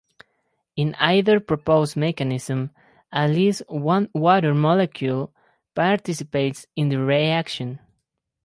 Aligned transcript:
In 0.75 0.95
either 0.95 1.39
proposed 1.39 1.95
mechanism, 1.95 2.71
at 3.11 3.29
least 3.29 3.61
one 3.69 4.09
water 4.15 4.55
molecule 4.55 5.31
participates 5.75 6.65
in 6.75 6.89
the 6.89 6.97
reaction. 6.97 7.77